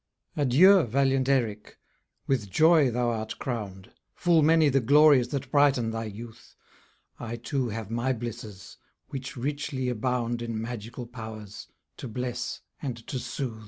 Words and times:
Adieu, 0.35 0.81
valiant 0.81 1.29
Eric! 1.29 1.77
with 2.25 2.49
joy 2.49 2.89
thou 2.89 3.11
art 3.11 3.37
crown'd; 3.37 3.91
Full 4.15 4.41
many 4.41 4.67
the 4.67 4.79
glories 4.79 5.27
that 5.27 5.51
brighten 5.51 5.91
thy 5.91 6.05
youth, 6.05 6.55
I 7.19 7.35
too 7.35 7.69
have 7.69 7.91
my 7.91 8.11
blisses, 8.11 8.77
which 9.09 9.37
richly 9.37 9.89
abound 9.89 10.41
In 10.41 10.59
magical 10.59 11.05
powers, 11.05 11.67
to 11.97 12.07
bless 12.07 12.61
and 12.81 12.97
to 13.05 13.19
sooth. 13.19 13.59